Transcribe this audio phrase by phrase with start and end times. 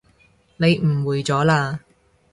[0.57, 1.77] 你誤會咗喇